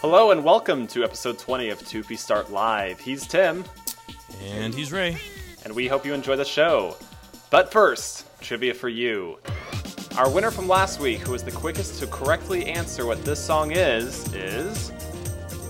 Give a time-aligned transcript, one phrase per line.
[0.00, 2.98] Hello and welcome to episode 20 of 2P Start Live.
[3.00, 3.64] He's Tim,
[4.42, 5.16] And he's Ray.
[5.64, 6.96] and we hope you enjoy the show.
[7.50, 9.38] But first, trivia for you.
[10.18, 13.70] Our winner from last week, who was the quickest to correctly answer what this song
[13.72, 14.90] is, is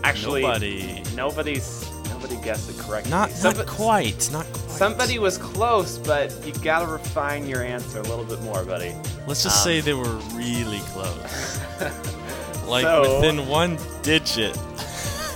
[0.05, 1.03] actually Nobody.
[1.15, 3.11] Nobody's nobody guessed it correctly.
[3.11, 4.31] Not, not Somebo- quite.
[4.33, 4.62] Not quite.
[4.73, 8.95] Somebody was close, but you gotta refine your answer a little bit more, buddy.
[9.27, 11.61] Let's just um, say they were really close.
[12.67, 14.59] like So- within one digit.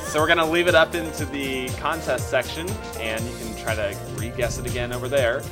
[0.06, 2.66] So we're gonna leave it up into the contest section,
[3.00, 5.42] and you can try to re-guess it again over there.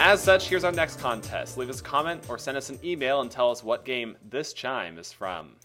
[0.00, 1.58] As such, here's our next contest.
[1.58, 4.54] Leave us a comment or send us an email and tell us what game this
[4.54, 5.56] chime is from.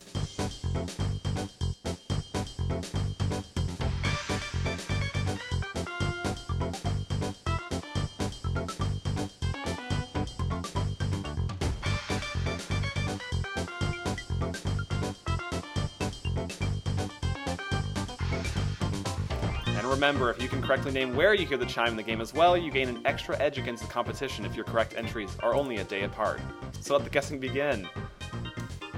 [19.88, 22.20] And remember, if you can correctly name where you hear the chime in the game
[22.20, 25.56] as well, you gain an extra edge against the competition if your correct entries are
[25.56, 26.42] only a day apart.
[26.82, 27.88] So let the guessing begin.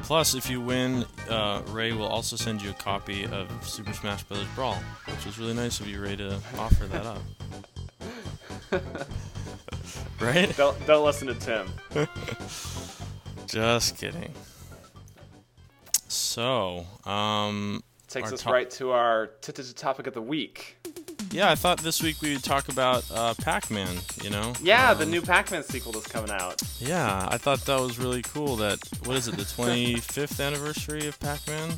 [0.01, 4.23] Plus, if you win, uh, Ray will also send you a copy of Super Smash
[4.23, 4.43] Bros.
[4.55, 7.21] Brawl, which was really nice of you, Ray, to offer that up.
[10.19, 10.57] right?
[10.57, 11.67] Don't, don't listen to Tim.
[13.45, 14.33] Just kidding.
[16.07, 19.27] So, um, Takes Our us top- right to our
[19.75, 20.77] topic of the week.
[21.31, 23.95] yeah, I thought this week we would talk about uh, Pac-Man.
[24.23, 24.53] You know?
[24.63, 26.59] Yeah, the Um, new Pac-Man sequel that's coming out.
[26.79, 28.55] Yeah, I thought that was really cool.
[28.55, 29.35] That what is it?
[29.37, 31.77] The 25th anniversary of Pac-Man?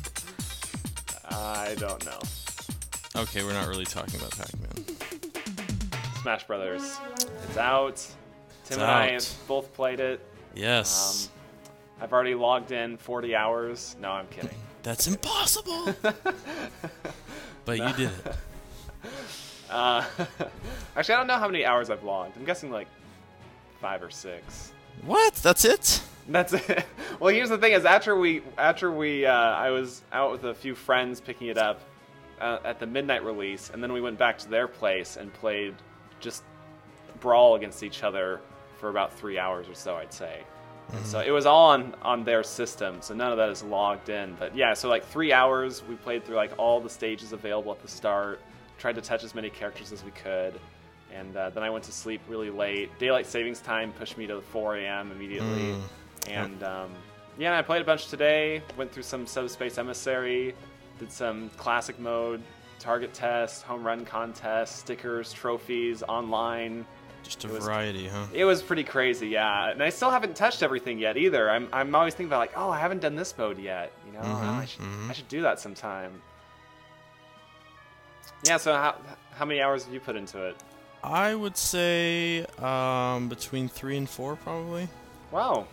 [1.30, 2.18] I don't know.
[3.14, 4.86] Okay, we're not really talking about Pac-Man.
[6.22, 6.98] Smash Brothers.
[7.48, 7.96] It's out.
[7.96, 8.14] Tim
[8.64, 9.10] It's and I out.
[9.22, 10.20] have both played it.
[10.54, 13.96] Yes, Um, I've already logged in 40 hours.
[14.00, 14.56] No, I'm kidding.
[14.82, 15.94] That's impossible.
[17.64, 18.36] but you did it.
[19.72, 20.04] Uh,
[20.96, 22.36] actually, I don't know how many hours I've logged.
[22.36, 22.88] I'm guessing like
[23.80, 24.72] five or six.
[25.06, 25.34] What?
[25.36, 26.02] That's it?
[26.28, 26.84] That's it.
[27.18, 30.54] well, here's the thing: is after we after we uh, I was out with a
[30.54, 31.80] few friends picking it up
[32.38, 35.74] uh, at the midnight release, and then we went back to their place and played
[36.20, 36.42] just
[37.20, 38.40] brawl against each other
[38.78, 40.42] for about three hours or so, I'd say.
[40.92, 44.08] And so it was all on on their system, so none of that is logged
[44.10, 44.34] in.
[44.38, 47.80] But yeah, so like three hours, we played through like all the stages available at
[47.80, 48.40] the start,
[48.78, 50.60] tried to touch as many characters as we could,
[51.12, 52.90] and uh, then I went to sleep really late.
[52.98, 55.10] Daylight savings time pushed me to 4 a.m.
[55.12, 55.80] immediately, Mm.
[56.30, 56.90] and um,
[57.38, 58.62] yeah, I played a bunch today.
[58.76, 60.54] Went through some Subspace Emissary,
[60.98, 62.42] did some classic mode,
[62.78, 66.84] target test, home run contest, stickers, trophies, online.
[67.32, 68.26] Just a It was- variety, huh?
[68.32, 69.70] It was pretty crazy, yeah.
[69.70, 71.50] And I still haven't touched everything yet either.
[71.50, 73.92] I'm, I'm always thinking about like, oh, I haven't done this mode yet.
[74.06, 75.10] You know, Oh, I, should, mhm.
[75.10, 76.20] I should do that sometime.
[78.44, 78.56] Yeah.
[78.56, 78.96] So how
[79.34, 80.56] how many hours have you put into it?
[81.02, 84.88] I would say um, between three and four, probably,
[85.30, 85.66] Wow.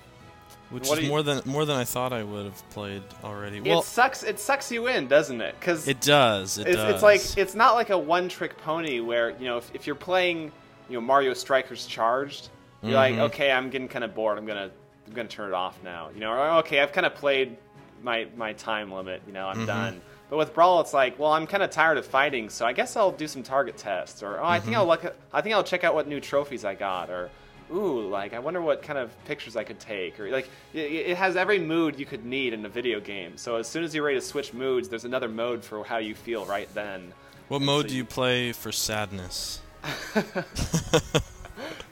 [0.70, 3.60] which What is you- more than more than I thought I would have played already.
[3.62, 4.24] Well, it sucks.
[4.24, 5.56] It sucks you in, doesn't it?
[5.60, 6.58] Because it does.
[6.58, 6.94] It it's, does.
[6.96, 10.52] it's like it's not like a one-trick pony where you know if, if you're playing
[10.90, 12.50] you know Mario Strikers Charged,
[12.82, 13.20] you're like Mhm.
[13.30, 14.38] okay, I'm getting kind of bored.
[14.38, 14.70] I'm gonna
[15.08, 16.10] I'm gonna turn it off now.
[16.14, 17.58] You know, or okay, I've kind of played
[18.04, 19.22] my my time limit.
[19.28, 19.68] You know, I'm Mhm.
[19.68, 20.02] done.
[20.30, 22.96] But with Brawl, it's like, well, I'm kind of tired of fighting, so I guess
[22.96, 25.04] I'll do some target tests, or oh, I think I'll look.
[25.04, 27.32] At, I think I'll check out what new trophies I got, or
[27.74, 31.18] ooh, like I wonder what kind of pictures I could take, or like it, it
[31.18, 33.38] has every mood you could need in a video game.
[33.38, 36.14] So as soon as you're ready to switch moods, there's another mode for how you
[36.14, 37.12] feel right then.
[37.48, 39.62] what so mode do you- you play for sadness?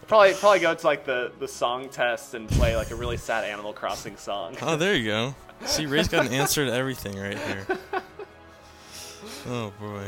[0.08, 3.44] Probably probably go to like the the song test and play like a really sad
[3.44, 4.56] Animal Crossing song.
[4.62, 5.36] Oh, there you go.
[5.66, 7.68] See, Ray's got an answer to everything right here.
[9.50, 10.06] Oh boy.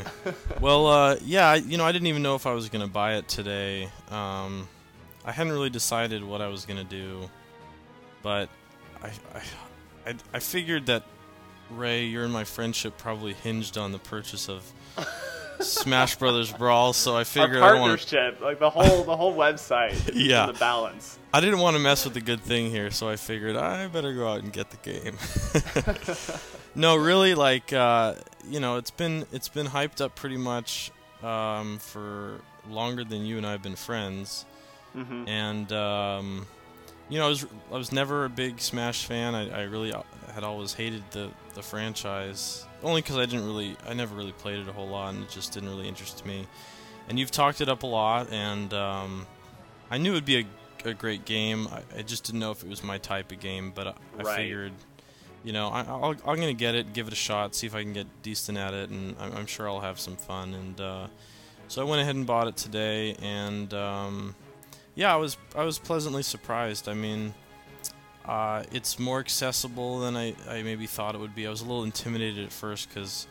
[0.58, 3.16] Well, uh, yeah, I- you know, I didn't even know if I was gonna buy
[3.16, 3.90] it today.
[4.10, 4.66] Um,
[5.26, 7.28] I hadn't really decided what I was gonna do,
[8.22, 8.48] but
[9.02, 9.42] I, I,
[10.10, 11.02] I, I figured that
[11.70, 14.64] Ray, your and my friendship probably hinged on the purchase of
[15.60, 19.16] Smash Brothers Brawl, so I Our figured I don't want partnership, like the whole the
[19.16, 20.46] whole website, is Yeah.
[20.48, 21.18] in the balance.
[21.32, 24.12] I didn't want to mess with the good thing here, so I figured I better
[24.14, 25.16] go out and get the game.
[26.74, 28.14] no, really, like uh,
[28.48, 30.90] you know, it's been it's been hyped up pretty much
[31.22, 34.44] um, for longer than you and I have been friends,
[34.92, 36.46] hmm and um,
[37.08, 39.34] you know, I was I was never a big Smash fan.
[39.34, 40.02] I, I really uh,
[40.34, 44.58] had always hated the the franchise, only because I didn't really I never really played
[44.58, 46.46] it a whole lot, and it just didn't really interest me.
[47.08, 49.26] And you've talked it up a lot, and um,
[49.90, 50.46] I knew it'd be a
[50.86, 51.68] a great game.
[51.70, 54.22] I, I just didn't know if it was my type of game, but I, I
[54.22, 54.36] Right.
[54.36, 54.72] figured,
[55.44, 57.82] you know, I, I'll, I'm gonna get it, give it a shot, see if I
[57.82, 60.54] can get decent at it, and I'm, I'm sure I'll have some fun.
[60.54, 61.06] And uh,
[61.68, 64.34] so I went ahead and bought it today, and um,
[64.94, 66.88] yeah, I was I was pleasantly surprised.
[66.88, 67.34] I mean,
[68.24, 71.46] uh, it's more accessible than I, I maybe thought it would be.
[71.46, 73.26] I was a little intimidated at first because,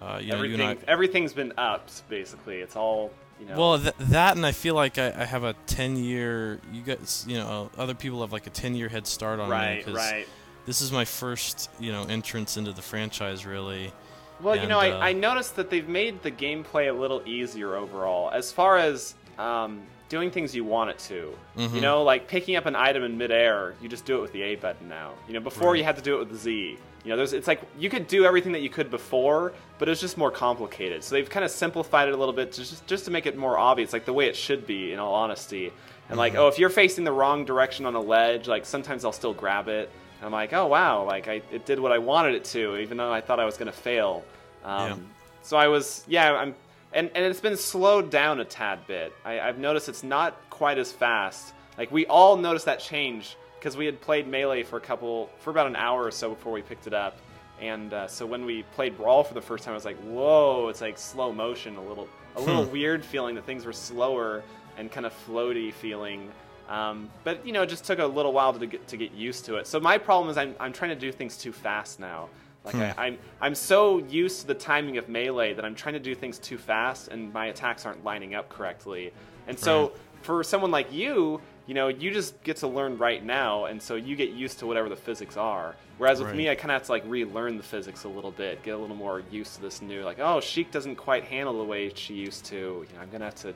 [0.00, 0.66] uh, you know, you and I.
[0.66, 2.56] Everything, everything's been ups basically.
[2.56, 3.58] It's all you know.
[3.58, 6.60] Well, th- that and I feel like I, I have a ten year.
[6.72, 9.52] You guys, you know, other people have like a ten year head start on me
[9.52, 10.26] right, because right.
[10.66, 13.46] this is my first, you know, entrance into the franchise.
[13.46, 13.92] Really,
[14.40, 17.22] Well, you know, And, uh, I, I noticed that they've made the gameplay a little
[17.24, 21.36] easier overall, as far as um, doing things you want it to.
[21.56, 21.74] Mhm.
[21.74, 24.42] You know, like picking up an item in midair, you just do it with the
[24.42, 25.10] A button now.
[25.26, 25.78] You know, before Right.
[25.78, 26.78] you had to do it with the Z.
[27.04, 30.00] You know, there's it's like you could do everything that you could before, but it's
[30.00, 31.04] just more complicated.
[31.04, 33.36] So they've kind of simplified it a little bit to just just to make it
[33.36, 34.92] more obvious, like the way it should be.
[34.92, 35.72] In all honesty,
[36.08, 39.12] and like, oh, if you're facing the wrong direction on a ledge, like sometimes I'll
[39.12, 39.90] still grab it.
[40.18, 42.96] And I'm like, oh wow, like I it did what I wanted it to, even
[42.96, 44.24] though I thought I was gonna fail.
[44.64, 44.96] Um, Yeah.
[45.42, 46.56] So I was, yeah, I'm,
[46.92, 49.12] and, and it's been slowed down a tad bit.
[49.24, 51.52] I, I've noticed it's not quite as fast.
[51.76, 55.50] Like we all noticed that change because we had played melee for a couple, for
[55.50, 57.18] about an hour or so before we picked it up.
[57.60, 60.68] And uh, so when we played Brawl for the first time, I was like, whoa,
[60.68, 62.72] it's like slow motion, a little, a little Hmm.
[62.72, 64.42] weird feeling that things were slower
[64.76, 66.30] and kind of floaty feeling.
[66.68, 69.44] Um, but you know, it just took a little while to get to get used
[69.46, 69.66] to it.
[69.66, 72.28] So my problem is I'm I'm trying to do things too fast now.
[72.66, 72.82] Like Hmm.
[72.82, 76.14] I, I'm I'm so used to the timing of melee that I'm trying to do
[76.14, 79.12] things too fast, and my attacks aren't lining up correctly.
[79.46, 79.92] And so Right.
[80.22, 83.94] for someone like you, you know, you just get to learn right now, and so
[83.94, 85.76] you get used to whatever the physics are.
[85.98, 86.36] Whereas with Right.
[86.36, 88.76] me, I kind of have to like relearn the physics a little bit, get a
[88.78, 90.02] little more used to this new.
[90.04, 92.56] Like, oh, Sheik doesn't quite handle the way she used to.
[92.56, 93.54] You know, I'm gonna have to, you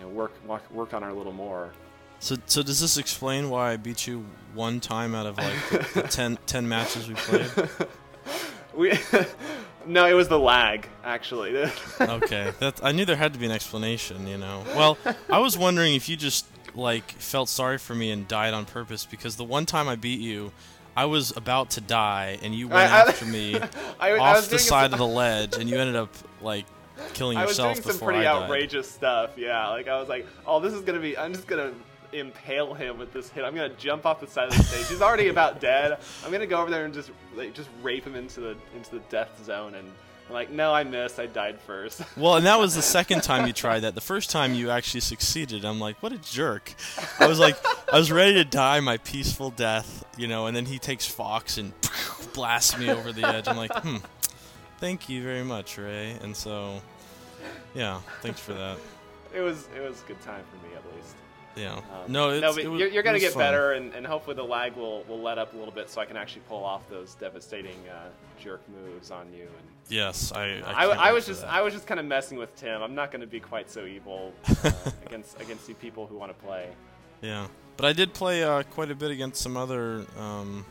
[0.00, 1.72] know, work work, work on her a little more.
[2.18, 4.24] so so does this explain why I beat you
[4.54, 7.50] one time out of like the, the 10, 10 matches we played?
[8.74, 8.98] We,
[9.86, 11.56] no, it was the lag actually.
[12.00, 14.26] Okay, that I knew there had to be an explanation.
[14.26, 14.98] You know, well,
[15.30, 19.06] I was wondering if you just like felt sorry for me and died on purpose
[19.06, 20.52] because the one time I beat you.
[20.94, 23.58] I was about to die, and you went I- I- after me
[23.98, 26.66] I, off the side some, of the ledge, and you ended up like
[27.14, 27.66] killing yourself.
[27.66, 29.30] I was doing some before pretty outrageous stuff.
[29.38, 31.16] Yeah, like I was like, oh, this is gonna be.
[31.16, 31.72] I'm just gonna
[32.12, 33.44] impale him with this hit.
[33.44, 34.88] I'm gonna jump off the side of the stage.
[34.88, 35.98] He's already about dead.
[36.24, 39.00] I'm gonna go over there and just like just rape him into the into the
[39.08, 39.74] death zone.
[39.74, 39.90] And
[40.28, 41.18] I'm like, no, I missed.
[41.18, 42.02] I died first.
[42.16, 43.94] Well, and that was the second time you tried that.
[43.94, 45.64] The first time you actually succeeded.
[45.64, 46.74] I'm like, what a jerk.
[47.18, 47.56] I was like,
[47.92, 51.58] I was ready to die my peaceful death, you know, and then he takes Fox
[51.58, 51.72] and
[52.34, 53.48] blasts me over the edge.
[53.48, 53.96] I'm like, hmm,
[54.78, 56.12] thank you very much, Ray.
[56.22, 56.80] And so,
[57.74, 58.78] yeah, thanks for that.
[59.34, 61.14] it was it was a good time for me at least.
[61.56, 61.74] Yeah.
[61.74, 63.40] Um, no, it's, no, but was, you're, you're gonna get fun.
[63.40, 66.06] better, and, and hopefully the lag will, will let up a little bit, so I
[66.06, 68.08] can actually pull off those devastating uh,
[68.40, 69.42] jerk moves on you.
[69.42, 70.62] And Yes, I.
[70.64, 71.52] I, I, I was just that.
[71.52, 72.82] I was just kind of messing with Tim.
[72.82, 74.32] I'm not gonna be quite so evil
[74.64, 74.72] uh,
[75.06, 76.68] against against the people who want to play.
[77.20, 80.64] Yeah, but I did play uh, quite a bit against some other um,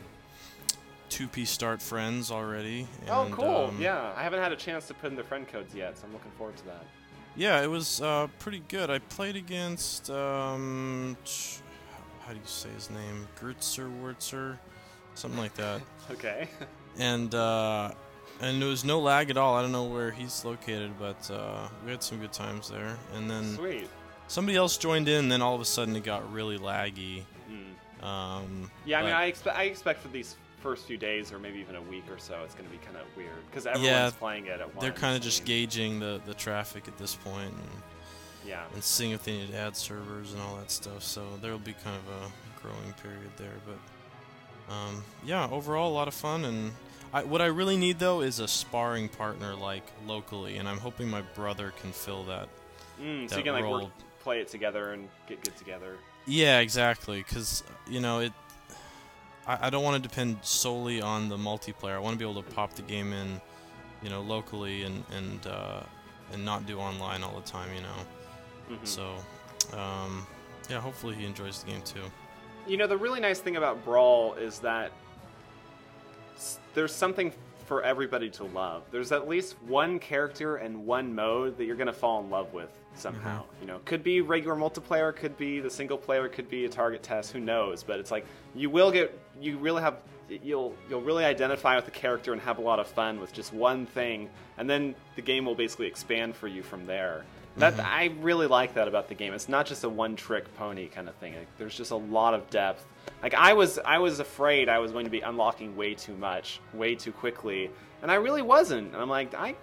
[1.10, 2.86] 2P start friends already.
[3.08, 3.66] Oh, cool!
[3.68, 6.06] um, yeah, I haven't had a chance to put in the friend codes yet, so
[6.06, 6.84] I'm looking forward to that.
[7.34, 8.90] Yeah, it was uh, pretty good.
[8.90, 11.16] I played against um,
[12.26, 13.26] how do you say his name?
[13.40, 14.58] Gertzer Wurtzer,
[15.14, 15.80] something like that.
[16.10, 16.48] Okay.
[16.98, 17.92] And uh,
[18.40, 19.54] and there was no lag at all.
[19.54, 22.98] I don't know where he's located, but uh, we had some good times there.
[23.14, 23.88] And then Sweet.
[24.26, 25.20] somebody else joined in.
[25.20, 27.22] And then all of a sudden it got really laggy.
[27.48, 28.04] Hmm.
[28.04, 31.58] Um, Yeah, I mean, I expect I expect for these first few days or maybe
[31.58, 34.46] even a week or so, it's gonna be kind of weird because everyone's Yeah, playing
[34.46, 34.80] it at once.
[34.80, 37.82] they're kind of just mean, gauging the, the traffic at this point and,
[38.46, 38.64] Yeah.
[38.74, 41.02] and seeing if they need to add servers and all that stuff.
[41.02, 43.54] So there will be kind of a growing period there.
[43.66, 46.44] But um, yeah, overall a lot of fun.
[46.44, 46.72] And
[47.12, 51.08] I, what I really need though is a sparring partner like locally, and I'm hoping
[51.10, 52.48] my brother can fill that.
[53.00, 53.90] Mm, so that you can like work,
[54.20, 55.96] play it together and get good together.
[56.26, 57.18] Yeah, exactly.
[57.18, 58.32] Because you know it.
[59.46, 61.94] I, I don't want to depend solely on the multiplayer.
[61.94, 63.40] I want to be able to pop the game in,
[64.02, 65.80] you know, locally and and uh,
[66.32, 67.68] and not do online all the time.
[67.74, 68.76] You know.
[68.78, 68.86] Mhm.
[68.86, 69.14] So,
[69.76, 70.26] um,
[70.70, 72.04] yeah, hopefully he enjoys the game too.
[72.66, 74.92] You know, the really nice thing about Brawl is that
[76.74, 77.32] there's something
[77.66, 78.82] for everybody to love.
[78.90, 82.52] There's at least one character and one mode that you're going to fall in love
[82.52, 83.42] with somehow.
[83.42, 83.62] Mm-hmm.
[83.62, 87.02] You know, could be regular multiplayer, could be the single player, could be a target
[87.02, 89.96] test, who knows, but it's like you will get you really have
[90.28, 93.52] you'll you'll really identify with the character and have a lot of fun with just
[93.52, 97.24] one thing and then the game will basically expand for you from there.
[97.58, 97.86] That mm-hmm.
[97.86, 99.34] I really like that about the game.
[99.34, 101.34] It's not just a one-trick pony kind of thing.
[101.34, 102.86] Like, there's just a lot of depth.
[103.22, 106.60] Like I was, I was afraid I was going to be unlocking way too much,
[106.72, 107.70] way too quickly,
[108.00, 108.92] and I really wasn't.
[108.92, 109.54] And I'm like, I,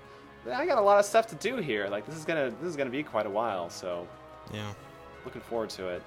[0.51, 1.87] I got a lot of stuff to do here.
[1.87, 3.69] Like this is gonna, this is gonna be quite a while.
[3.69, 4.07] So,
[4.53, 4.71] Yeah.
[5.25, 6.01] looking forward to it.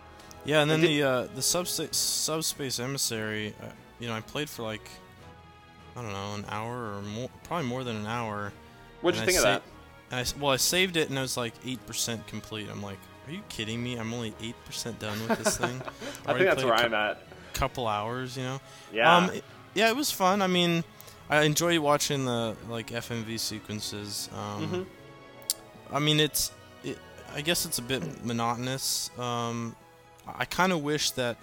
[0.44, 3.54] Yeah, and then did- the uh, the subspace subspace emissary.
[3.62, 3.66] Uh,
[4.00, 4.88] you know, I played for like
[5.96, 8.52] I don't know an hour or more, probably more than an hour.
[9.02, 9.60] What'd you think I of sa-
[10.10, 10.34] that?
[10.36, 12.68] I well, I saved it and I was like eight percent complete.
[12.70, 13.96] I'm like, are you kidding me?
[13.96, 15.80] I'm only eight percent done with this thing.
[16.26, 17.22] I think that's where a I'm at.
[17.54, 18.60] Couple hours, you know.
[18.92, 19.16] Yeah.
[19.16, 19.44] Um, it-
[19.74, 20.42] yeah, it was fun.
[20.42, 20.84] I mean,
[21.32, 24.28] I enjoy watching the like FMV sequences.
[24.36, 24.86] Um, Mhm.
[25.94, 26.52] I mean, it's.
[26.84, 26.98] It,
[27.34, 29.10] I guess it's a bit monotonous.
[29.18, 29.74] Um,
[30.26, 31.36] I kind of wish that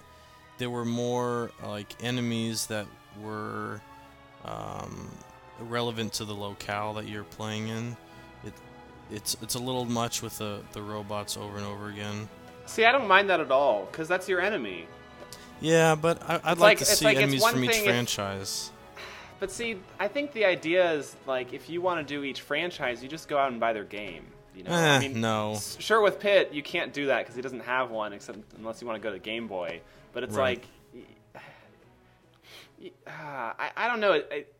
[0.58, 2.86] there were more like enemies that
[3.20, 3.80] were
[4.44, 5.10] um,
[5.58, 7.96] relevant to the locale that you're playing in.
[8.44, 8.52] It,
[9.10, 12.28] it's it's a little much with the the robots over and over again.
[12.66, 14.86] See, I don't mind that at all because that's your enemy.
[15.60, 18.70] Yeah, but I, I'd like, like- to see like enemies from each thing if- franchise.
[19.40, 23.02] But see, I think the idea is like if you want to do each franchise,
[23.02, 24.26] you just go out and buy their game.
[24.54, 25.58] You know, Eh, I mean, no.
[25.78, 28.86] Sure, with Pit, you can't do that because he doesn't have one, except unless you
[28.86, 29.80] want to go to Game Boy.
[30.12, 30.62] But it's Right.
[30.94, 31.42] like,
[33.06, 34.12] ah, I, I don't know.
[34.14, 34.56] It, it,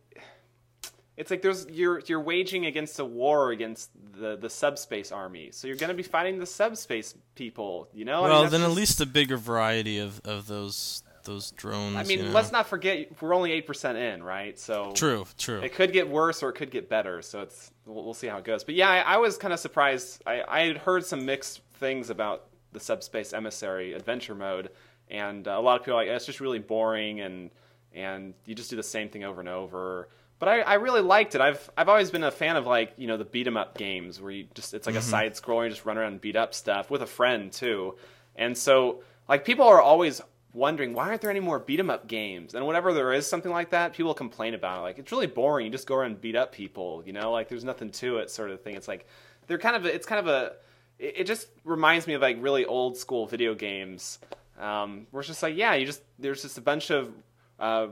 [1.16, 5.66] it's like there's you're you're waging against a war against the the subspace army, so
[5.66, 7.88] you're going to be fighting the subspace people.
[7.92, 11.50] You know, I mean, Well, then at least a bigger variety of, of those those
[11.52, 11.96] drones.
[11.96, 12.30] I mean, you know.
[12.30, 14.58] let's not forget we're only eight percent in, right?
[14.58, 15.60] So True, true.
[15.60, 18.38] It could get worse or it could get better, so it's we'll, we'll see how
[18.38, 18.64] it goes.
[18.64, 20.22] But yeah, I, I was kind of surprised.
[20.26, 24.70] I, I had heard some mixed things about the Subspace Emissary adventure mode,
[25.08, 27.50] and uh, a lot of people are like it's just really boring and
[27.92, 30.08] and you just do the same thing over and over.
[30.38, 31.40] But I, I really liked it.
[31.40, 34.20] I've I've always been a fan of like you know the beat 'em up games
[34.20, 36.54] where you just it's like a side scroller, you just run around and beat up
[36.54, 37.96] stuff with a friend too.
[38.36, 40.20] And so like people are always
[40.52, 42.54] wondering why aren't there any more beat 'em up games?
[42.54, 44.83] And whenever there is something like that, people complain about it.
[44.83, 45.66] Like it's really boring.
[45.66, 47.02] You just go around and beat up people.
[47.07, 48.75] You know, like there's nothing to it, sort of thing.
[48.76, 49.07] It's like
[49.47, 50.52] they're kind of a, it's kind of a
[50.99, 54.19] it, just reminds me of like really old school video games.
[54.59, 57.12] Um, where it's just like yeah, you just there's just a bunch of
[57.59, 57.88] uh,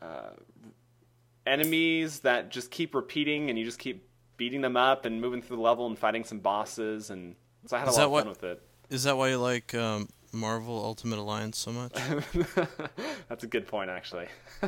[0.00, 0.30] uh,
[1.46, 5.56] enemies that just keep repeating, and you just keep beating them up and moving through
[5.56, 7.10] the level and fighting some bosses.
[7.10, 7.34] And
[7.66, 8.62] so I had a Is lot that of what- fun with it.
[8.90, 11.92] Is that why you like um, Marvel Ultimate Alliance so much?
[13.28, 14.26] That's a good point, actually.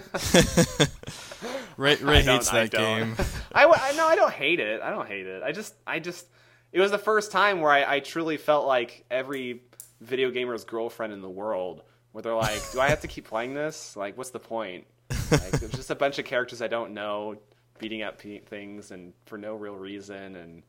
[1.76, 3.16] Ray, Ray hates that game.
[3.52, 4.80] I, I no, I don't hate it.
[4.82, 5.42] I don't hate it.
[5.42, 6.26] I just, I just,
[6.72, 9.62] it was the first time where I, I truly felt like every
[10.00, 13.54] video gamer's girlfriend in the world, where they're like, "Do I have to keep playing
[13.54, 13.96] this?
[13.96, 14.86] Like, what's the point?
[15.30, 17.36] Like, there's just a bunch of characters I don't know
[17.78, 20.62] beating up things and for no real reason, and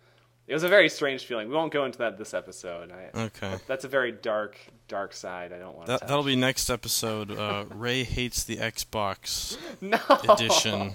[0.47, 1.47] it was a very strange feeling.
[1.49, 2.91] We won't go into that this episode.
[2.91, 3.55] I, Okay.
[3.67, 4.57] That's a very dark,
[4.87, 5.53] dark side.
[5.53, 5.93] I don't want to.
[5.93, 7.31] That, that'll be next episode.
[7.31, 9.99] Uh, Ray hates the Xbox no
[10.33, 10.93] edition.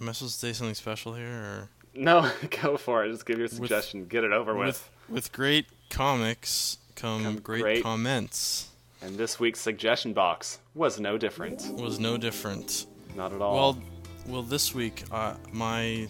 [0.00, 1.26] Am I supposed to say something special here?
[1.28, 1.68] Or?
[1.94, 2.30] No,
[2.62, 3.12] go for it.
[3.12, 4.06] Just give your suggestion.
[4.06, 4.66] Get it over with.
[4.66, 8.68] With, with great comics come, Come great, great- comments.
[9.04, 11.68] And this week's suggestion box was no different.
[11.74, 12.86] Was no different.
[13.16, 13.54] Not at all.
[13.56, 13.82] Well,
[14.28, 16.06] well, this week uh, my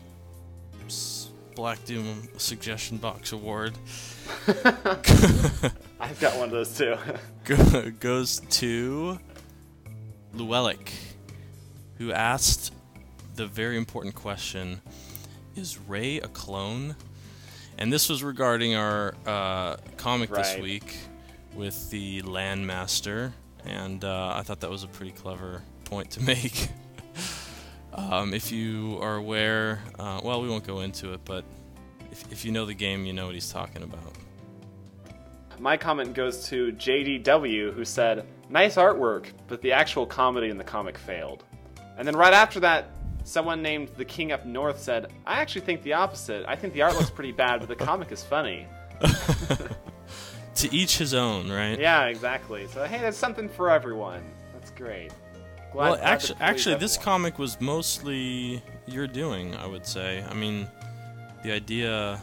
[1.54, 3.75] Black Doom suggestion box award
[6.00, 6.97] I've got one of those too.
[7.44, 9.18] go- goes to
[10.35, 10.78] Llewellyn,
[11.99, 12.73] who asked
[13.37, 14.80] the very important question:
[15.56, 16.97] Is Ray a clone?
[17.78, 20.97] And this was regarding our uh, comic this week
[21.54, 23.32] with the Landmaster,
[23.64, 26.68] and uh, I thought that was a pretty clever point to make.
[27.95, 31.45] Um, if you are aware, uh, well, we won't go into it, but
[32.11, 34.13] if, if you know the game, you know what he's talking about.
[35.59, 40.65] My comment goes to JDW, who said, "Nice artwork, but the actual comedy in the
[40.65, 41.45] comic failed."
[41.97, 42.91] And then right after that,
[43.25, 46.45] someone named the King Up North said, "I actually think the opposite.
[46.49, 48.67] I think the art looks pretty bad, but the comic is funny."
[50.57, 51.79] To each his own, right?
[51.79, 52.67] Yeah, exactly.
[52.69, 54.23] So hey, there's something for everyone.
[54.53, 55.11] That's great.
[55.73, 57.05] Glad- well, actually, actually, this everyone.
[57.05, 60.25] comic was mostly your doing, I would say.
[60.29, 60.69] I mean,
[61.43, 62.21] the idea.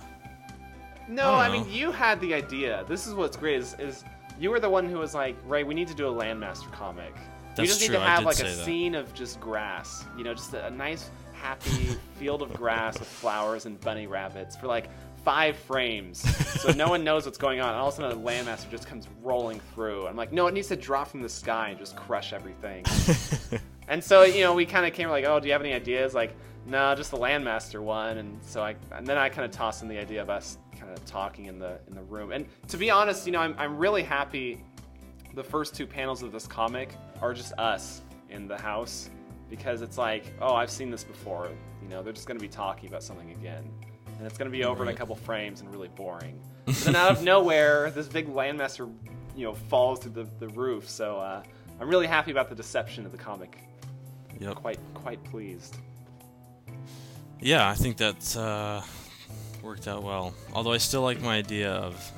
[1.08, 2.86] No, I I, mean you had the idea.
[2.88, 4.04] This is what's great is, is
[4.40, 7.14] you were the one who was like, Ray, we need to do a Landmaster comic.
[7.58, 8.66] we just true, need to have like a that.
[8.66, 10.06] scene of just grass.
[10.18, 11.90] You know, just a, a nice, happy
[12.20, 14.90] field of grass with flowers and bunny rabbits for like
[15.24, 16.20] five frames,
[16.62, 17.70] so no one knows what's going on.
[17.70, 20.08] And all of a sudden, a Landmaster just comes rolling through.
[20.08, 22.86] I'm like, no, it needs to drop from the sky and just crush everything.
[23.92, 26.14] And so, you know, we kind of came like, oh, do you have any ideas?
[26.14, 26.36] Like,
[26.68, 28.20] no, just the Landmaster one.
[28.20, 30.90] And so I, and then I kind of tossed in the idea of us kind
[30.90, 32.32] kind of talking in the in the room.
[32.32, 34.64] And to be honest, you know, I'm I'm really happy.
[35.36, 39.10] The first two panels of this comic are just us in the house
[39.50, 41.50] because it's like, oh, I've seen this before.
[41.82, 43.64] You know, they're just going to be talking about something again,
[44.20, 46.40] and it's going to be over in a couple frames and really boring.
[46.66, 48.92] But then out of nowhere, this big landmaster,
[49.36, 50.90] you know, falls through the, the roof.
[50.90, 51.42] So uh,
[51.80, 53.58] I'm really happy about the deception of the comic.
[54.40, 54.56] Yep.
[54.56, 55.78] Quite quite pleased.
[57.40, 58.82] Yeah, I think that uh,
[59.64, 60.34] worked out well.
[60.54, 62.12] Although I still like my idea of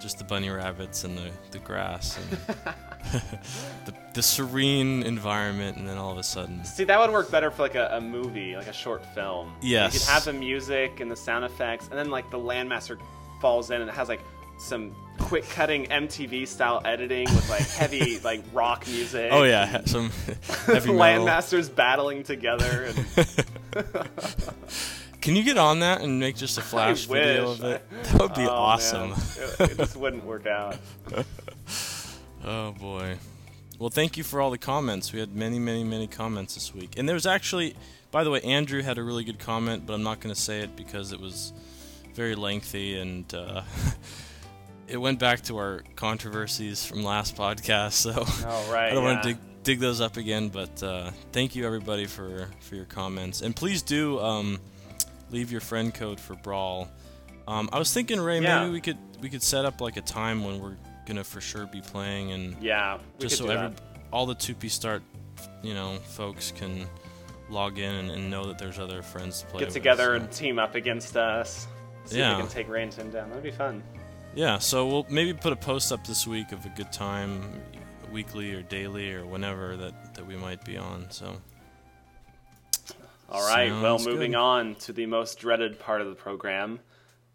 [0.00, 2.56] just the bunny rabbits and the, the grass and
[3.12, 7.50] the, the serene environment, and then all of a sudden, See, that would work better
[7.50, 9.52] for like a, a movie, like a short film.
[9.60, 9.94] Yes.
[9.94, 12.98] You could have the music and the sound effects, and then like the landmaster
[13.40, 14.20] falls in and it has like
[14.58, 19.28] some quick cutting MTV style editing with like heavy like rock music.
[19.30, 20.10] oh yeah, some
[20.66, 22.90] heavy landmasters battling together.
[23.76, 23.86] And
[25.20, 27.82] Can you get on that and make just a flash video of it?
[28.04, 29.12] That would be Oh, awesome.
[29.58, 30.76] It, it just wouldn't work out.
[32.46, 33.16] Oh boy.
[33.78, 35.12] Well, thank you for all the comments.
[35.12, 36.94] We had many, many, many comments this week.
[36.96, 37.74] And there was actually,
[38.10, 40.60] by the way, Andrew had a really good comment, but I'm not going to say
[40.60, 41.52] it because it was
[42.14, 43.62] very lengthy and uh,
[44.88, 47.92] it went back to our controversies from last podcast.
[47.92, 48.88] So Oh right.
[48.90, 52.48] I don't want to dig, dig those up again, but uh, thank you everybody for,
[52.60, 53.42] for your comments.
[53.42, 54.58] And please do um,
[55.30, 56.88] leave your friend code for Brawl.
[57.46, 58.60] Um, I was thinking, Ray, Yeah.
[58.60, 61.66] maybe we could we could set up like a time when we're gonna for sure
[61.66, 62.98] be playing and Yeah.
[63.18, 63.76] Just so every
[64.12, 65.02] all the 2P start,
[65.62, 66.86] you know, folks can
[67.48, 70.24] log in and, and know that there's other friends to play get with, together so-
[70.24, 71.66] and team up against us.
[72.04, 72.32] See Yeah.
[72.32, 73.28] if we can take Ranton down.
[73.30, 73.82] That'd be fun.
[74.34, 77.62] Yeah, so we'll maybe put a post up this week of a good time,
[78.12, 81.10] weekly or daily or whenever that that we might be on.
[81.10, 81.36] So
[83.28, 83.70] All right.
[83.70, 84.38] well, moving good.
[84.38, 86.78] on to the most dreaded part of the program,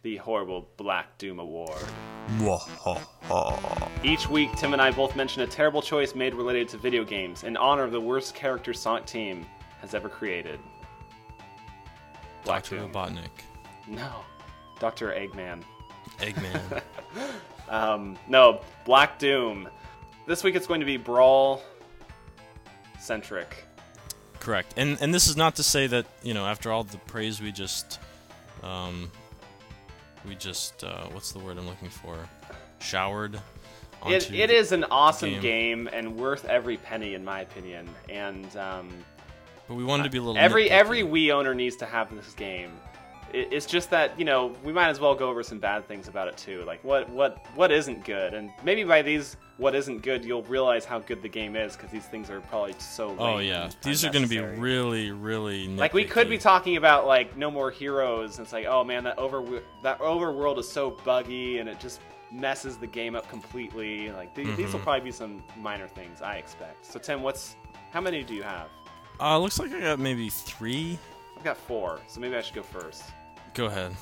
[0.03, 1.83] the horrible Black Doom Award.
[4.03, 7.43] Each week, Tim and I both mention a terrible choice made related to video games
[7.43, 9.45] in honor of the worst character Sonic Team
[9.79, 10.59] has ever created.
[12.43, 12.79] Black Dr.
[12.79, 12.91] Doom.
[12.91, 13.29] Robotnik,
[13.87, 14.09] No.
[14.79, 15.09] Dr.
[15.11, 15.63] Eggman.
[16.19, 16.81] Eggman.
[17.69, 19.69] Um, no, Black Doom.
[20.27, 21.63] This week it's going to be Brawl
[22.99, 23.63] centric.
[24.41, 24.73] Correct.
[24.75, 27.53] And and this is not to say that you know after all the praise we
[27.53, 27.97] just,
[28.61, 29.09] um,
[30.27, 32.17] we just uh, what's the word I'm looking for,
[32.79, 33.39] showered.
[34.07, 35.41] It, it is an awesome game.
[35.41, 35.89] game.
[35.93, 37.87] and worth every penny, in my opinion.
[38.09, 38.89] And um,
[39.67, 40.71] But we wanted to be a little every nitpicky.
[40.71, 42.71] every Wii owner needs to have this game.
[43.33, 46.07] It, it's just that you know we might as well go over some bad things
[46.07, 46.63] about it too.
[46.65, 50.85] Like what what what isn't good, and maybe by these what isn't good, you'll realize
[50.85, 53.15] how good the game is because these things are probably so.
[53.19, 55.77] Oh yeah, these are going to be really, really nitpicky.
[55.77, 58.37] Like we could be talking about like no more heroes.
[58.37, 59.43] And it's like, oh man, that over
[59.83, 61.99] that overworld is so buggy and it just
[62.31, 64.11] messes the game up completely.
[64.11, 64.83] Like th- these will Mhm.
[64.83, 66.85] probably be some minor things I expect.
[66.85, 67.55] So Tim, what's
[67.91, 68.67] how many do you have?
[69.19, 70.97] Uh, looks like I got maybe three.
[71.37, 73.03] I've got four, so maybe I should go first.
[73.53, 73.95] Go ahead.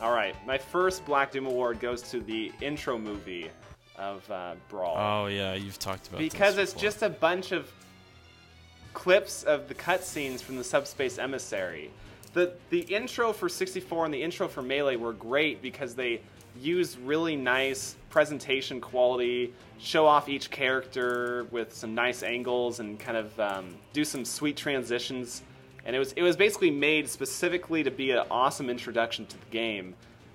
[0.00, 3.50] All right, my first Black Doom award goes to the intro movie
[3.96, 7.72] of uh, Brawl Oh yeah, you've talked about because it's just a bunch of
[8.92, 11.90] clips of the cutscenes from the Subspace Emissary.
[12.34, 16.20] The the intro for 64 and the intro for Melee were great because they
[16.60, 23.16] used really nice presentation quality, show off each character with some nice angles, and kind
[23.16, 25.42] of um, do some sweet transitions.
[25.86, 29.46] And it was it was basically made specifically to be an awesome introduction to the
[29.50, 29.94] game,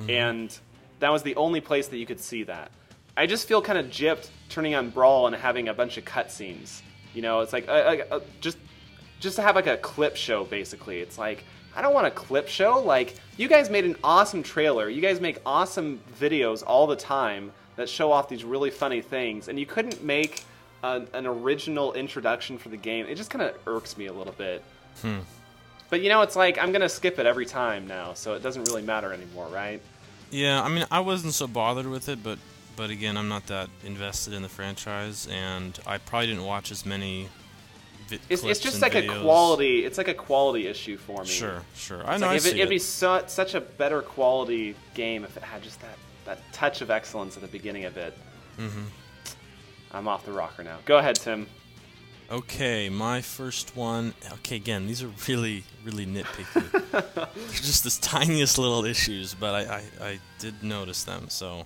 [0.10, 0.58] and
[1.00, 2.72] that was the only place that you could see that.
[3.18, 6.82] I just feel kind of gypped turning on Brawl and having a bunch of cutscenes.
[7.14, 8.58] You know, it's like uh, uh, just
[9.20, 11.00] just to have like a clip show basically.
[11.00, 11.44] It's like
[11.76, 12.80] I don't want a clip show.
[12.80, 14.88] Like you guys made an awesome trailer.
[14.90, 19.50] You guys make awesome videos all the time that show off these really funny things,
[19.50, 20.46] and you couldn't make
[20.84, 23.06] an, an original introduction for the game.
[23.06, 24.64] It just kind of irks me a little bit.
[25.92, 28.64] But you know, it's like I'm gonna skip it every time now, so it doesn't
[28.64, 29.80] really matter anymore, right?
[30.32, 32.40] Yeah, I mean, I wasn't so bothered with it, but
[32.78, 36.86] but again, I'm not that invested in the franchise, and I probably didn't watch as
[36.86, 37.28] many.
[38.08, 39.84] Vi- It's, it's just like a quality.
[39.86, 41.28] It's like a quality issue for me.
[41.28, 42.08] Sure, sure.
[42.08, 42.28] I It's know.
[42.28, 42.82] like I if it, see it'd be it.
[42.82, 47.36] su- such a better quality game if it had just that, that touch of excellence
[47.36, 48.18] at the beginning of it.
[48.58, 48.84] Mm-hmm.
[49.92, 50.78] I'm off the rocker now.
[50.86, 51.48] Go ahead, Tim.
[52.32, 54.14] Okay, my first one.
[54.32, 56.72] Okay, again, these are really, really nitpicky.
[56.92, 61.28] They're just the tiniest little issues, but I, I, I did notice them.
[61.28, 61.66] So,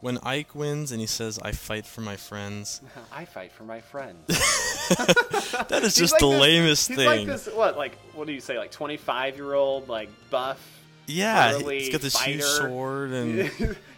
[0.00, 2.80] when Ike wins and he says, "I fight for my friends,"
[3.12, 4.26] I fight for my friends.
[4.88, 7.06] that is just like the this- lamest he's thing.
[7.06, 7.46] like this.
[7.48, 7.76] What?
[7.76, 8.56] Like what do you say?
[8.56, 10.58] Like 25 year old, like buff
[11.06, 13.50] Yeah, he's got this huge sword and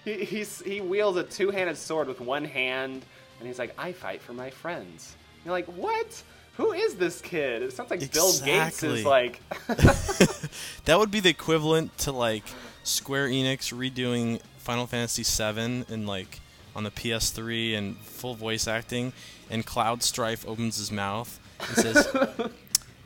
[0.04, 3.04] he, he's, he wields a two-handed sword with one hand,
[3.38, 5.14] and he's like, "I fight for my friends."
[5.48, 6.22] You're like, "What?
[6.58, 9.40] Who is this kid?" It sounds like Bill Gates is like,
[10.84, 12.44] that would be the equivalent to like
[12.82, 16.40] Square Enix redoing Final Fantasy VII and like
[16.76, 19.14] on the PS3 and full voice acting,
[19.48, 22.08] and Cloud Strife opens his mouth and says,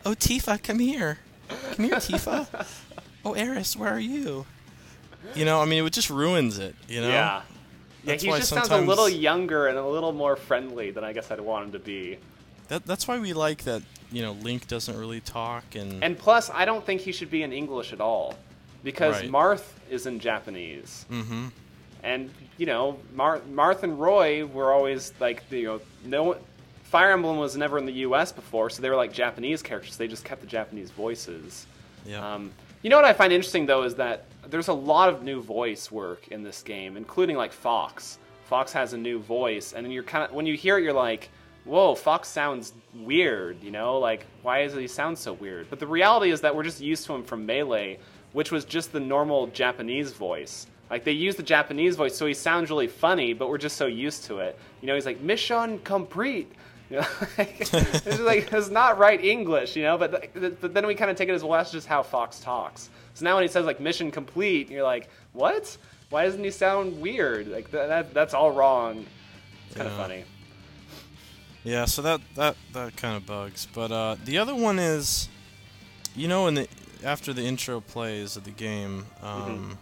[0.04, 1.20] "Oh Tifa, come here,
[1.76, 2.66] come here, Tifa.
[3.24, 4.46] Oh Aeris, where are you?"
[5.36, 6.74] You know, I mean, it just ruins it.
[6.88, 7.08] You know.
[7.08, 7.42] yeah,
[8.02, 8.14] yeah.
[8.16, 11.40] He just sounds a little younger and a little more friendly than I guess I'd
[11.40, 12.18] want him to be.
[12.72, 13.82] That, that's why we like that.
[14.10, 17.42] You know, Link doesn't really talk, and, And plus, I don't think he should be
[17.42, 18.34] in English at all,
[18.82, 19.30] because Right.
[19.30, 21.04] Marth is in Japanese.
[21.08, 21.48] hmm
[22.04, 26.36] and you know, Mar- Marth and Roy were always like, you know, no,
[26.82, 28.32] Fire Emblem was never in the U.S.
[28.32, 29.96] before, so they were like Japanese characters.
[29.98, 31.66] They just kept the Japanese voices.
[32.06, 32.34] yeah.
[32.34, 32.50] Um,
[32.82, 35.92] you know what I find interesting though is that there's a lot of new voice
[35.92, 38.18] work in this game, including like Fox.
[38.46, 40.92] Fox has a new voice, and then you're kind of when you hear it, you're
[40.94, 41.28] like,
[41.64, 45.68] "Whoa, Fox sounds weird." You know, like why does he sound so weird?
[45.70, 47.98] But the reality is that we're just used to him from Melee,
[48.32, 50.66] which was just the normal Japanese voice.
[50.90, 53.86] Like they use the Japanese voice, so he sounds really funny, but we're just so
[53.86, 54.58] used to it.
[54.82, 56.52] You know, he's like mission complete.
[56.92, 57.06] You know,
[57.38, 59.96] like, it's just like it's not right English, you know.
[59.96, 61.52] But, th- but then we kind of take it as well.
[61.52, 62.90] That's just how Fox talks.
[63.14, 65.74] So now when he says like mission complete, you're like, what?
[66.10, 67.48] Why doesn't he sound weird?
[67.48, 69.06] Like th- that that's all wrong.
[69.68, 70.02] It's kind of Yeah.
[70.02, 70.24] funny.
[71.64, 73.68] Yeah, so that that that kind of bugs.
[73.72, 75.28] But uh, the other one is,
[76.16, 76.68] you know, in the
[77.04, 79.72] after the intro plays of the game, um, Mm-hmm.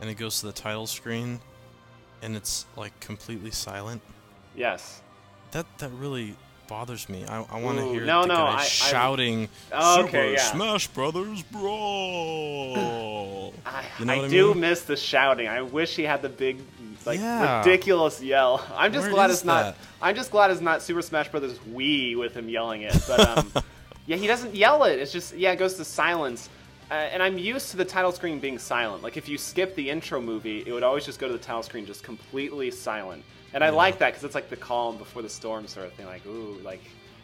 [0.00, 1.40] and it goes to the title screen,
[2.22, 4.00] and it's like completely silent.
[4.56, 5.02] Yes.
[5.50, 6.36] That that really
[6.70, 7.24] bothers me.
[7.28, 10.32] I, I want to hear no, the no, guy I- I- shouting Oh, Super okay,
[10.34, 10.38] yeah.
[10.52, 11.42] Smash Brothers
[12.20, 13.52] Brawl.
[13.66, 14.60] I, You know I I do mean?
[14.60, 15.48] miss the shouting.
[15.48, 16.60] I wish he had the big,
[17.04, 17.58] like Yeah.
[17.58, 18.64] ridiculous yell.
[18.74, 19.76] I'm just Where glad it's not.
[20.00, 22.96] I'm just glad it's not Super Smash Brothers Wii with him yelling it.
[23.06, 23.52] But um,
[24.06, 24.98] yeah, he doesn't yell it.
[25.00, 26.48] It's just yeah, it goes to silence.
[26.90, 29.02] Uh, and I'm used to the title screen being silent.
[29.02, 31.62] Like if you skip the intro movie, it would always just go to the title
[31.62, 33.22] screen just completely silent.
[33.54, 33.72] And I Yeah.
[33.74, 36.06] like that because it's like the calm before the storm sort of thing.
[36.06, 36.82] Like ooh, like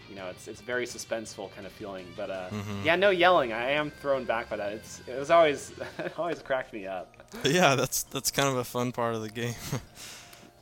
[0.08, 2.06] you know, it's it's very suspenseful kind of feeling.
[2.16, 2.84] But uh, Mhm.
[2.84, 3.52] yeah, no yelling.
[3.52, 4.72] I am thrown back by that.
[4.72, 7.12] It's it was always it always cracked me up.
[7.44, 9.54] Yeah, that's that's kind of a fun part of the game.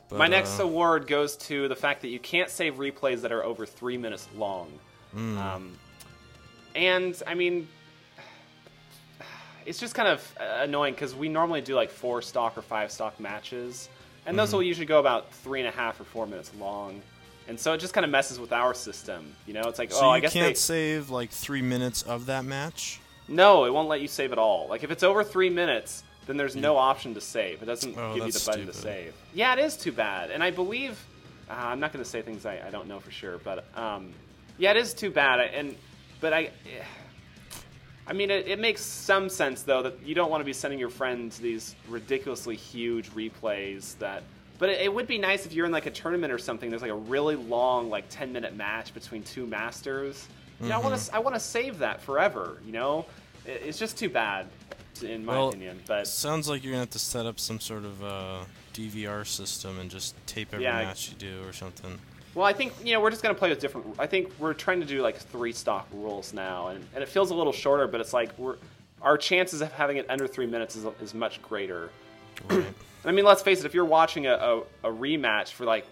[0.09, 3.31] But, My next uh, award goes to the fact that you can't save replays that
[3.31, 4.71] are over three minutes long.
[5.15, 5.71] mm, Um,
[6.75, 7.67] and I mean,
[9.65, 12.91] it's just kind of uh, annoying because we normally do like four stock or five
[12.91, 13.89] stock matches,
[14.25, 17.01] and those will usually go about three and a half or four minutes long.
[17.47, 19.33] And so it just kind of messes with our system.
[19.45, 20.53] You know, it's like, so oh, you I guess can't they.
[20.55, 22.99] save like three minutes of that match.
[23.27, 24.67] No, it won't let you save at all.
[24.67, 27.61] Like if it's over three minutes, then there's no option to save.
[27.61, 29.13] It doesn't Oh, give you the button to save.
[29.33, 30.31] Yeah, it is too bad.
[30.31, 31.03] And I believe
[31.49, 34.11] uh, I'm not going to say things I, I don't know for sure, but um,
[34.57, 35.39] yeah, it is too bad.
[35.53, 35.75] And
[36.19, 36.49] but I,
[38.07, 40.79] I mean, it, it makes some sense though that you don't want to be sending
[40.79, 44.23] your friends these ridiculously huge replays that.
[44.57, 46.69] But it, it would be nice if you're in like a tournament or something.
[46.69, 50.27] There's like a really long, like 10 minute match between two masters.
[50.61, 52.59] You know, I want to I want to save that forever.
[52.65, 53.05] You know,
[53.45, 54.47] it, it's just too bad,
[55.01, 55.81] in my Well, opinion.
[55.85, 59.79] But Sounds like you're gonna have to set up some sort of uh, DVR system
[59.79, 60.83] and just tape every Yeah.
[60.83, 61.99] match you do or something.
[62.35, 63.95] Well, I think you know we're just gonna play with different.
[63.97, 67.31] I think we're trying to do like three stock rules now, and, and it feels
[67.31, 68.57] a little shorter, but it's like we're
[69.01, 71.89] our chances of having it under three minutes is, is much greater.
[72.49, 72.65] Right.
[73.05, 73.65] I mean, let's face it.
[73.65, 75.85] If you're watching a, a, a rematch for like,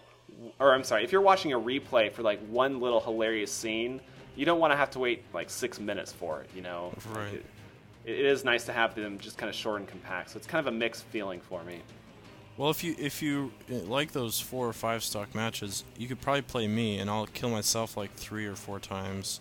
[0.59, 4.01] or I'm sorry, if you're watching a replay for like one little hilarious scene,
[4.35, 6.49] you don't want to have to wait like six minutes for it.
[6.55, 7.35] You know, Right.
[7.35, 7.45] It,
[8.05, 10.31] it is nice to have them just kind of short and compact.
[10.31, 11.81] So it's kind of a mixed feeling for me.
[12.57, 16.21] Well, if you if you uh, like those four or five stock matches, you could
[16.21, 19.39] probably play me, and I'll kill myself like three or four times,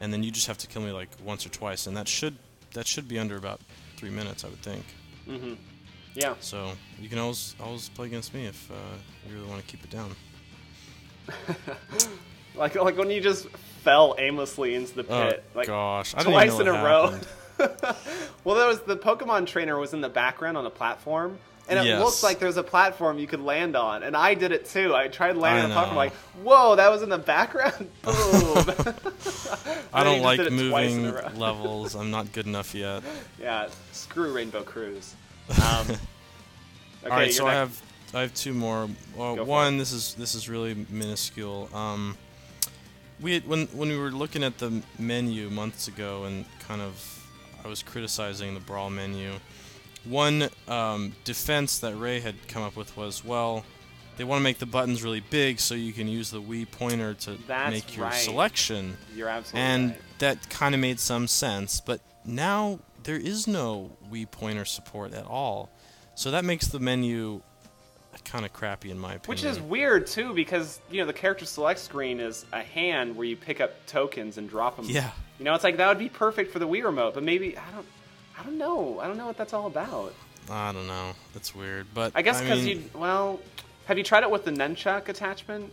[0.00, 2.36] and then you just have to kill me like once or twice, and that should
[2.74, 3.60] that should be under about
[3.96, 4.84] three minutes, I would think.
[5.26, 5.54] hmm
[6.14, 6.34] Yeah.
[6.40, 8.74] So you can always always play against me if uh,
[9.28, 10.14] you really want to keep it down.
[12.54, 13.48] Like like when you just
[13.84, 15.44] fell aimlessly into the Oh pit.
[15.54, 17.18] like gosh, I didn't twice in a what row.
[18.44, 21.84] well, there was the Pokemon trainer was in the background on a platform, and it
[21.86, 22.02] Yes.
[22.02, 24.94] looked like there was a platform you could land on, and I did it too.
[24.94, 27.90] I tried landing on a platform, like, whoa, that was in the background.
[28.02, 28.14] Boom.
[29.92, 31.94] I don't like did it twice in moving levels.
[31.94, 33.02] I'm not good enough yet.
[33.40, 35.14] yeah, screw Rainbow Cruise.
[35.50, 35.98] Um, okay,
[37.04, 37.80] All right, so I have
[38.14, 38.88] I have two more.
[39.14, 41.68] For one, this is this is really minuscule.
[41.74, 42.16] Um,
[43.20, 47.02] we had, when when we were looking at the menu months ago, and kind of
[47.64, 49.32] I was criticizing the brawl menu.
[50.08, 53.64] One um, defense that Ray had come up with was, well,
[54.16, 57.14] they want to make the buttons really big so you can use the Wii pointer
[57.14, 58.14] to That's make your right.
[58.14, 58.96] selection.
[59.14, 60.00] You're absolutely And right.
[60.18, 65.24] that kind of made some sense, but now there is no Wii pointer support at
[65.24, 65.70] all.
[66.14, 67.42] So that makes the menu
[68.24, 69.28] kind of crappy in my opinion.
[69.28, 73.24] Which is weird too, because you know the character select screen is a hand where
[73.26, 74.86] you pick up tokens and drop them.
[74.86, 75.12] Yeah.
[75.38, 77.62] You know, it's like that would be perfect for the Wii remote, but maybe I
[77.72, 77.86] don't,
[78.38, 79.00] I don't know.
[79.00, 80.14] I don't know what that's all about.
[80.50, 81.12] I don't know.
[81.34, 83.40] That's weird, but I guess because you, well,
[83.86, 85.72] have you tried it with the nunchuck attachment?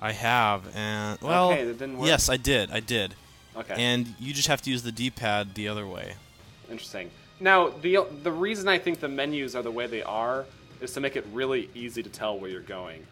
[0.00, 2.06] I have, and well, Okay, that didn't work?
[2.06, 2.70] yes, I did.
[2.70, 3.14] I did,
[3.56, 3.74] Okay.
[3.76, 6.14] and you just have to use the D-pad the other way.
[6.70, 7.10] Interesting.
[7.40, 10.46] Now, the the reason I think the menus are the way they are
[10.80, 13.04] is to make it really easy to tell where you're going.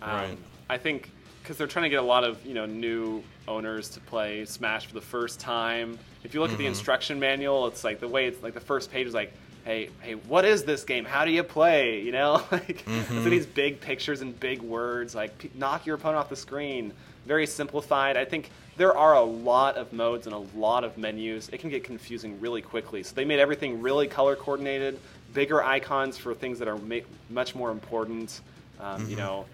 [0.00, 0.38] Um, Right.
[0.70, 1.10] I think
[1.42, 4.86] because they're trying to get a lot of you know new owners to play Smash
[4.86, 5.98] for the first time.
[6.24, 6.70] If you look at the mm-hmm.
[6.70, 9.32] instruction manual, it's like the way it's like the first page is like,
[9.64, 11.04] hey, hey, what is this game?
[11.04, 12.02] How do you play?
[12.12, 13.30] You know, like it's mm-hmm.
[13.30, 16.92] these big pictures and big words, like p- knock your opponent off the screen.
[17.26, 18.16] Very simplified.
[18.16, 21.48] I think there are a lot of modes and a lot of menus.
[21.50, 23.02] It can get confusing really quickly.
[23.02, 24.98] So they made everything really color coordinated,
[25.32, 28.40] bigger icons for things that are ma- much more important.
[28.80, 29.16] Um, You mm-hmm.
[29.16, 29.46] know,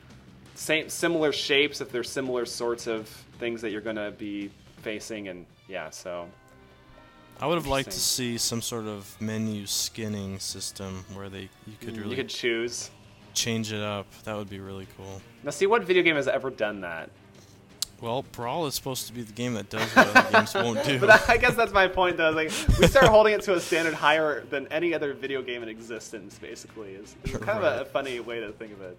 [0.55, 3.07] same similar shapes if there's similar sorts of
[3.39, 4.51] things that you're going to be
[4.83, 5.91] facing, and yeah.
[5.91, 6.29] So
[7.41, 11.75] I would have liked to see some sort of menu skinning system where they you
[11.81, 12.91] could mm, really you could choose.
[13.35, 14.07] change it up.
[14.25, 15.21] That would be really cool.
[15.45, 17.11] Now, see what video game has ever done that?
[18.01, 21.01] Well, Brawl is supposed to be the game that does what other games won't do.
[21.01, 22.31] But I guess that's my point, though.
[22.31, 25.69] Like, we start holding it to a standard higher than any other video game in
[25.69, 26.39] existence.
[26.39, 28.97] Basically, is is kind of a, funny way to think of it.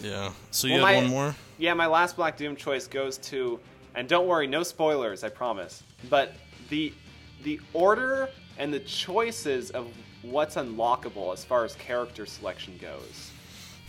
[0.00, 0.30] yeah.
[0.52, 1.36] So you Well, had my- one more?
[1.58, 3.58] Yeah, my last Black Doom choice goes to,
[3.96, 5.82] and don't worry, no spoilers, I promise.
[6.08, 6.34] But
[6.68, 6.92] the
[7.42, 9.88] the order and the choices of
[10.22, 13.30] what's unlockable as far as character selection goes.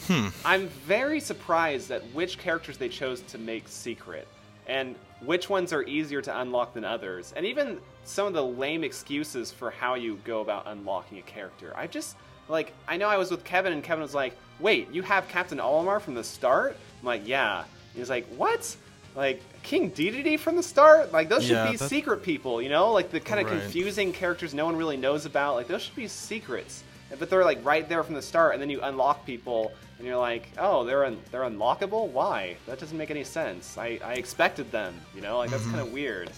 [0.07, 0.27] Hmm.
[0.43, 4.27] I'm very surprised at which characters they chose to make secret,
[4.67, 8.83] and which ones are easier to unlock than others, and even some of the lame
[8.83, 11.73] excuses for how you go about unlocking a character.
[11.75, 12.15] I just
[12.47, 15.59] like I know I was with Kevin, and Kevin was like, "Wait, you have Captain
[15.59, 18.75] Olimar from the start?" I'm like, "Yeah." He's like, "What?"
[19.15, 21.11] Like King Dedede from the start?
[21.11, 22.91] Like those should Yeah, be secret people, you know?
[22.91, 23.61] Like the kind of Right.
[23.61, 25.55] confusing characters no one really knows about.
[25.55, 26.83] Like those should be secrets
[27.19, 30.17] but they're like right there from the start, and then you unlock people, and you're
[30.17, 32.09] like, oh, they're un- they're unlockable.
[32.09, 32.55] Why?
[32.67, 33.77] That doesn't make any sense.
[33.77, 34.93] I, I expected them.
[35.15, 35.95] You know, like that's kind of mm-hmm.
[35.95, 36.31] weird.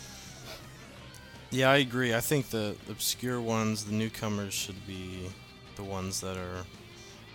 [1.52, 2.16] Yeah, I agree.
[2.16, 5.30] I think the obscure ones, the newcomers, should be
[5.76, 6.66] the ones that are,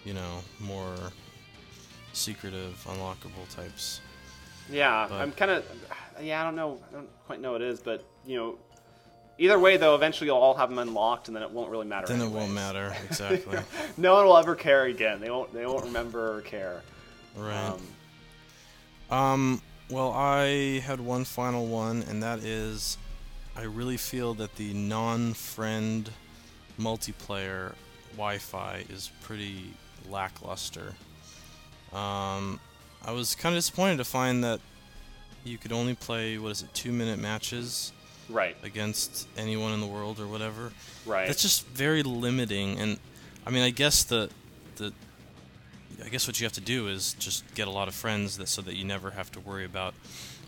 [0.04, 0.96] you know, more
[2.12, 4.00] secretive, unlockable types.
[4.70, 5.64] Yeah, But- I'm kind of
[6.20, 6.40] yeah.
[6.40, 6.78] I don't know.
[6.90, 8.58] I don't quite know what it is, but you know,
[9.38, 12.06] either way though, eventually you'll all have them unlocked, and then it won't really matter.
[12.06, 13.58] Then it won't matter exactly.
[13.96, 15.20] no one will ever care again.
[15.20, 15.52] They won't.
[15.52, 16.82] They won't remember or care.
[17.36, 17.68] right.
[19.10, 22.98] Um, Um, well, I had one final one, and that is
[23.56, 26.10] I really feel that the non friend
[26.78, 27.74] multiplayer
[28.12, 29.72] Wi Fi is pretty
[30.10, 30.94] lackluster.
[31.92, 32.60] Um,
[33.08, 34.60] I was kind of disappointed to find that
[35.42, 37.90] you could only play, what is it, two minute matches
[38.28, 38.54] right.
[38.62, 40.72] against anyone in the world or whatever.
[41.06, 41.26] Right.
[41.26, 42.98] That's just very limiting, and
[43.46, 44.28] I mean, I guess the
[44.76, 44.92] the
[46.04, 48.46] I guess what you have to do is just get a lot of friends that
[48.46, 49.94] so that you never have to worry about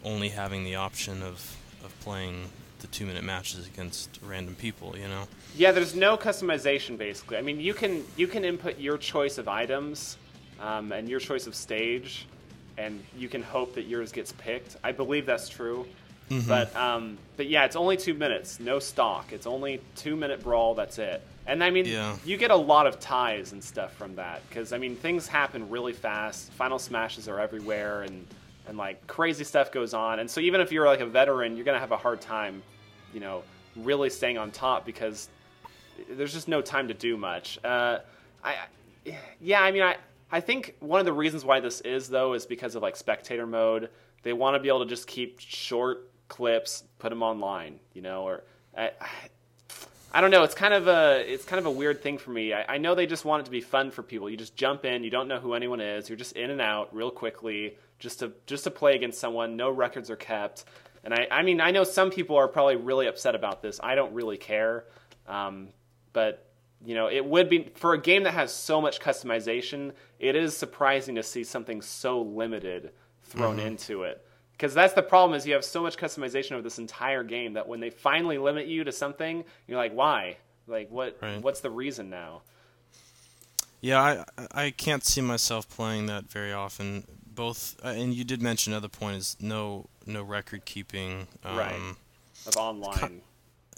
[0.04, 4.98] only having the option of of playing the two minute matches against random people.
[4.98, 5.28] You know.
[5.56, 7.38] Yeah, there's no customization basically.
[7.38, 10.18] I mean, you can you can input your choice of items
[10.60, 12.26] um, and your choice of stage,
[12.80, 14.76] and you can hope that yours gets picked.
[14.82, 15.86] I believe that's true.
[16.30, 16.48] Mm-hmm.
[16.48, 19.32] But um, but yeah, it's only two minutes, no stock.
[19.32, 20.74] It's only two minute brawl.
[20.74, 21.20] That's it.
[21.46, 22.16] And I mean, Yeah.
[22.24, 25.68] you get a lot of ties and stuff from that because I mean, things happen
[25.70, 26.52] really fast.
[26.52, 28.26] Final smashes are everywhere, and
[28.68, 30.20] and like crazy stuff goes on.
[30.20, 32.62] And so even if you're like a veteran, you're gonna have a hard time,
[33.12, 33.42] you know,
[33.76, 35.28] really staying on top because
[36.08, 37.58] there's just no time to do much.
[37.64, 37.98] Uh,
[38.44, 39.96] I, I- yeah, I mean, I,
[40.32, 43.46] I think one of the reasons why this is though is because of like spectator
[43.46, 43.90] mode.
[44.22, 48.22] They want to be able to just keep short clips, put them online, you know,
[48.22, 48.44] or
[48.76, 48.90] I,
[50.12, 50.42] I, don't know.
[50.42, 52.52] It's kind of a, it's kind of a weird thing for me.
[52.52, 54.28] I, I know they just want it to be fun for people.
[54.28, 56.94] You just jump in, you don't know who anyone is, you're just in and out
[56.94, 59.56] real quickly, just to, just to play against someone.
[59.56, 60.64] No records are kept.
[61.02, 63.80] And I, I mean, I know some people are probably really upset about this.
[63.82, 64.84] I don't really care.
[65.26, 65.68] Um,
[66.12, 66.49] but
[66.84, 69.92] you know, it would be for a game that has so much customization.
[70.18, 74.24] It is surprising to see something so limited thrown into it.
[74.52, 77.66] Because that's the problem is you have so much customization over this entire game that
[77.66, 80.36] when they finally limit you to something, you're like, why?
[80.66, 81.18] Like what?
[81.22, 81.40] Right.
[81.40, 82.42] What's the reason now?
[83.80, 87.04] Yeah, I I can't see myself playing that very often.
[87.26, 91.26] Both, uh, and you did mention another point is no no record keeping.
[91.44, 91.94] Um, Right.
[92.46, 93.20] Of online,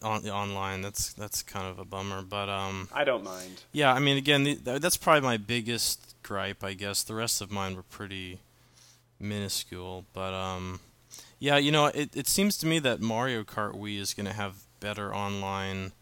[0.03, 2.23] On, online, that's that's kind of a bummer.
[2.23, 3.63] But um, I don't mind.
[3.73, 6.63] yeah, I mean, again, the, that's probably my biggest gripe.
[6.65, 8.39] I guess the rest of mine were pretty
[9.21, 10.05] minuscule.
[10.13, 10.81] But um,
[11.39, 14.33] yeah, you know, it it seems to me that Mario Kart Wii is going to
[14.33, 15.93] have better online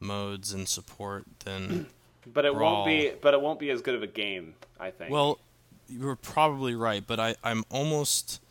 [0.00, 1.86] modes and support than
[2.32, 2.74] But it Brawl.
[2.84, 3.12] won't be.
[3.20, 4.54] But it won't be as good of a game.
[4.80, 5.10] I think.
[5.12, 5.38] Well,
[5.88, 8.42] you're probably right, but I, I'm almost,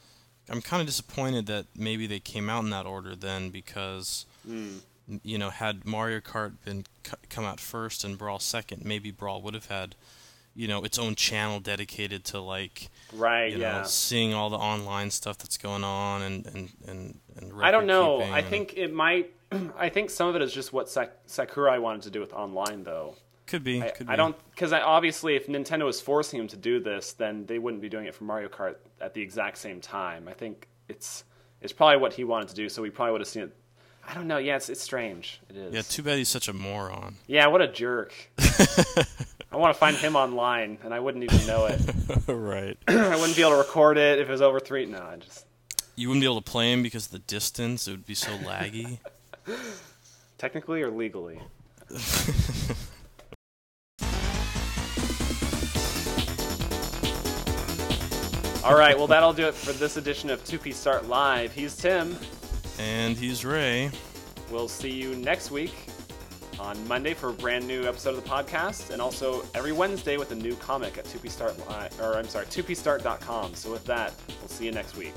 [0.50, 4.78] I'm kind of disappointed that maybe they came out in that order then because, Hmm.
[5.24, 9.42] You know, had Mario Kart been c- come out first and Brawl second, maybe Brawl
[9.44, 9.96] would have had,
[10.56, 13.52] you know, its own channel dedicated to like, right.
[13.52, 13.80] you yeah.
[13.80, 17.88] know, seeing all the online stuff that's going on and and and, and I don't
[17.88, 18.22] know.
[18.22, 19.32] I and- think it might.
[19.78, 22.84] I think some of it is just what Sak- Sakurai wanted to do with online,
[22.84, 23.16] though.
[23.46, 23.82] could be.
[23.82, 27.14] I, could I don't because I, obviously if Nintendo was forcing him to do this,
[27.14, 30.28] then they wouldn't be doing it for Mario Kart at the exact same time.
[30.28, 31.26] I think it's
[31.62, 33.56] it's probably what he wanted to do, so we probably would have seen it.
[34.08, 34.38] I don't know.
[34.38, 35.42] Yeah, it's it's strange.
[35.50, 35.74] It is.
[35.74, 37.16] Yeah, too bad he's such a moron.
[37.28, 38.14] Yeah, what a jerk.
[39.52, 41.80] I want to find him online, and I wouldn't even know it.
[42.28, 42.78] right.
[42.88, 44.86] I wouldn't be able to record it if it was over three.
[44.86, 45.46] No, I just
[45.96, 47.88] You wouldn't be able to play him because of the distance.
[47.88, 49.00] It would be so laggy.
[50.38, 51.40] technically or legally.
[58.64, 61.54] All right, well that'll do it for this edition of 2P Start Live.
[61.54, 62.18] He's Tim.
[62.80, 63.92] And he's Ray.
[64.52, 65.74] We'll see you next week
[66.60, 70.32] on Monday for a brand new episode of the podcast, and also every Wednesday with
[70.32, 71.56] a new comic at 2P Start
[72.00, 73.54] or I'm sorry, 2pstart.com.
[73.56, 75.14] So with that, we'll see you next week.